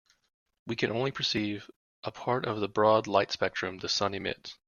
We 0.65 0.75
can 0.75 0.89
only 0.89 1.11
perceive 1.11 1.69
a 2.03 2.11
part 2.11 2.47
of 2.47 2.59
the 2.59 2.67
broad 2.67 3.05
light 3.05 3.31
spectrum 3.31 3.77
the 3.77 3.87
sun 3.87 4.15
emits. 4.15 4.57